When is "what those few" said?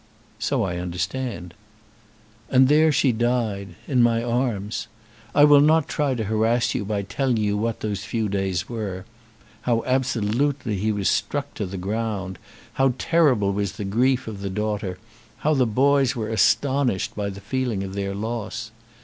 7.55-8.27